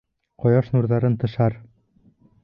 Ҡояш 0.43 0.69
нурҙарын 0.75 1.17
тышар. 1.23 1.57